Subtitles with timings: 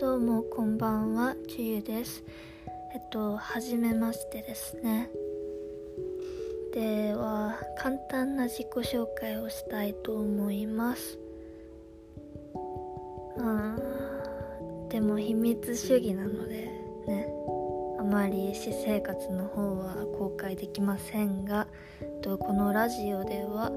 [0.00, 2.24] どうもこんばんはちゆです。
[2.94, 5.10] えっと初めましてですね。
[6.72, 11.18] では簡単な自己紹介をしたいと思います。
[13.40, 13.76] あ
[14.88, 16.70] でも秘密主義なので
[17.06, 17.28] ね
[17.98, 21.68] あまり私生活の方は公開できませんが
[22.00, 23.70] えっとこのラジオでは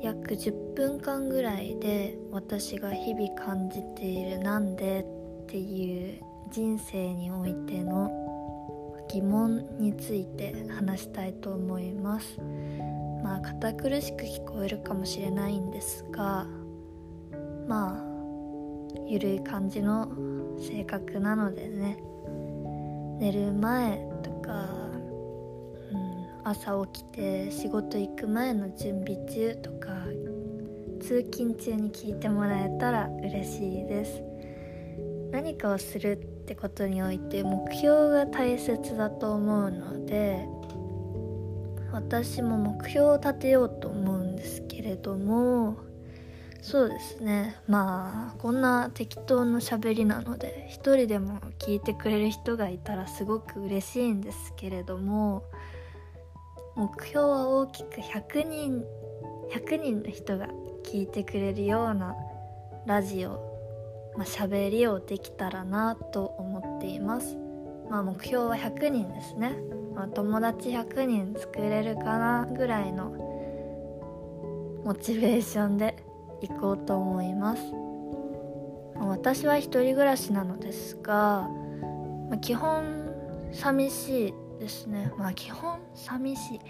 [0.00, 5.04] 約10分間ぐらいで私が日々感じているなんで
[5.48, 8.10] ていう人生においての
[9.08, 12.38] 疑問について話したいと思います。
[13.22, 16.46] まあ堅苦しく聞こえるかもしれないんですが
[17.66, 18.04] まあ
[19.06, 20.08] ゆるい感じの
[20.60, 21.98] 性格なのでね。
[23.18, 24.68] 寝る前とか
[25.92, 29.88] うん朝起きて仕事行く前の準備中とか
[31.00, 34.22] 通勤中に聞いてもらえたら嬉しいです。
[35.30, 40.46] 何かをするってことにおいて目標が大切だと思うので
[41.92, 45.76] 私も目標を立てようと思うんですけれども
[46.60, 47.56] そうですね。
[47.68, 55.44] まあこんな適当な喋りなので一人でも聞いてくれる人がいたらすごく嬉しいんですけれども
[56.74, 58.84] 目標は大きく100人
[59.52, 60.48] 100人の人が
[60.84, 62.14] 聞いてくれるような
[62.86, 63.47] ラジオ
[64.18, 67.38] まあ、喋りをできたらなと思っています。
[67.88, 69.56] まあ目標は100人ですね、
[69.94, 73.10] まあ、友達100人作れるかなぐらいの
[74.84, 75.96] モチベーションで
[76.42, 77.62] 行こうと思います、
[78.96, 81.48] まあ、私は一人暮らしなのですが、
[82.28, 82.84] まあ、基本
[83.52, 85.12] 寂しいですね。
[85.16, 86.60] まあ基本寂しい。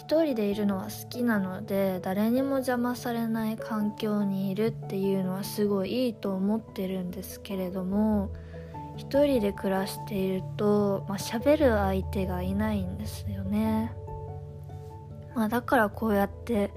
[0.00, 8.32] 一人でいるのは好きなので誰にも邪魔されない環境にいるっていうのはすごいいいと思ってるんですけれども
[8.96, 13.92] 一人で暮らしていると、まあ、喋る相手がいないんですよね、
[15.34, 16.72] まあ、だからこうやって、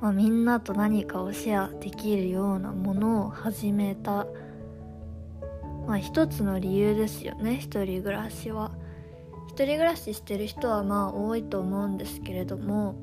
[0.00, 4.26] まあ、みんなと何かをシェアできるようなものを始めた、
[5.86, 8.72] まあ、一つの理由ですよね一人暮らしは。
[9.50, 12.94] 一人暮らししてる人はまあ多いと思うんですけれども、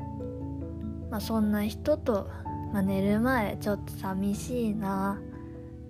[1.11, 2.29] まあ、そんな人と、
[2.71, 5.19] まあ、寝る前ちょっと寂しいな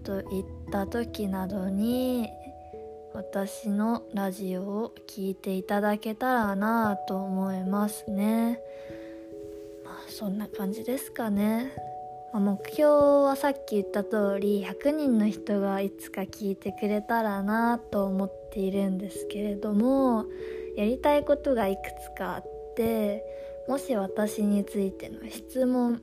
[0.03, 2.27] と言った時などに
[3.13, 8.59] 私のラジオを聴いていただけたらなと思いますね。
[9.85, 11.71] まあそんな感じですかね、
[12.33, 12.83] 目標
[13.25, 20.25] はさっき言った通り100人の人がいつか聞いてくれたらなと思っているんですけれども
[20.75, 22.43] やりたいことがいくつかあっ
[22.75, 23.23] て
[23.67, 26.01] もし私についての質問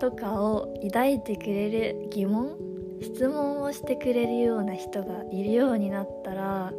[0.00, 2.56] とかを抱いてくれる疑問
[3.02, 6.72] 質問をしてくれるような人がいるようになったら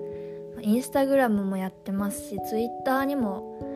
[0.61, 3.72] インスタグラムもやってますしツイッターにも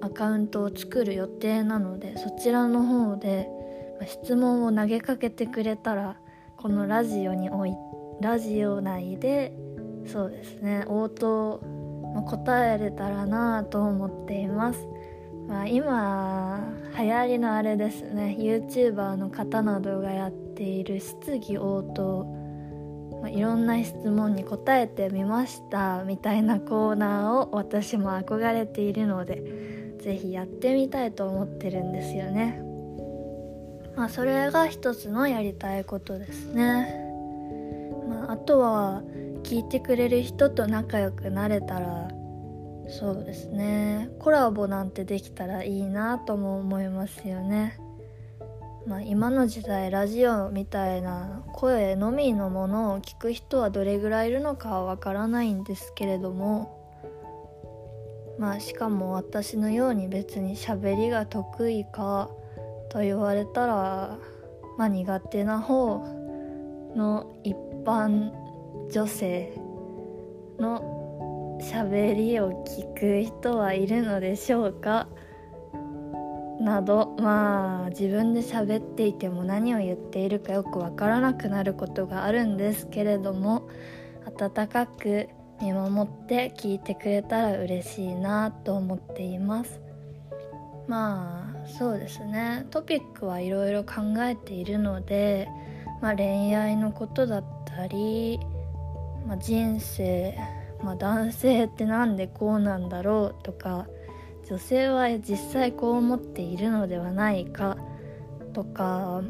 [0.00, 3.48] アカウントを作る予定なのでそちらの方で
[4.06, 6.16] 質問を投げかけてくれたら
[6.56, 7.74] このラジオにおい
[8.20, 9.52] ラジオ内で
[10.06, 11.60] そうですね応答、
[12.14, 14.88] ま答えれたらなと思っています、
[15.46, 22.24] まあ、今流行りのあれですね YouTuber の方などがやっている質疑応答、
[23.22, 29.57] まあ、いろんな質問に答えてみましたみたいなコーナーを私も憧れているので
[29.98, 32.62] 是非やってみたいと思ってるんですよね。
[33.96, 37.04] まあそれが一つのやりたいことですね。
[38.08, 39.02] まあ、あとは
[39.42, 42.08] 聞いてくれる人と仲良くなれたら
[42.88, 44.08] そうですね。
[44.18, 47.78] コラボなんてできたらいいなとも思いますよね。
[48.86, 56.77] まあ、今の時代ラジオみたいな声のみのものを聞く人はどれぐらいいるのかはわからないんですけれども
[58.38, 62.30] まあしかも私のように別に喋りが得意か
[62.88, 64.18] と言われたら
[64.76, 65.98] まあ苦手な方
[66.94, 68.30] の一般
[68.90, 69.52] 女性
[70.58, 75.08] の喋りを聞く人はいるのでしょうか？
[76.60, 83.68] などまあ自分で喋っていても何を言っているかよくわからなくなることがあるんですけれども
[84.26, 85.28] 温かく
[85.60, 89.80] 見守って聞いてくれたら嬉しいなと思っています。
[90.86, 92.66] まあそうですね。
[92.70, 95.48] トピックはいろいろ考えているので、
[96.00, 98.38] まあ、恋愛のことだったり
[99.28, 100.34] まあ、人生、
[100.82, 103.86] まあ、男性ってなんでこうなんだろうとか
[104.48, 107.76] 女性は実際こう思っているのではないか
[108.54, 109.22] とか、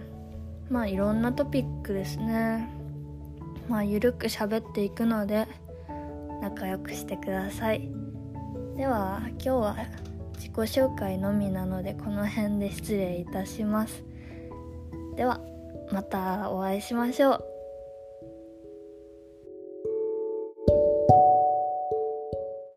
[0.71, 2.73] まあいろんなトピックですね。
[3.69, 5.49] まあゆるく喋っていくので
[6.41, 7.89] 仲良くしてください。
[8.77, 9.77] では今日は
[10.35, 14.05] 自己紹介のみなのでこの辺で失礼いたします。
[15.17, 15.41] では
[15.93, 17.48] またお会いしましょう。